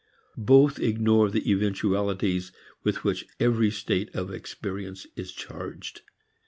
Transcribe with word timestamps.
Both 0.35 0.79
ignore 0.79 1.29
the 1.29 1.47
eventualities 1.47 2.51
with 2.83 3.03
which 3.03 3.27
every 3.39 3.69
state 3.69 4.09
of 4.15 4.33
experience 4.33 5.05
is 5.15 5.31
charged. 5.31 6.01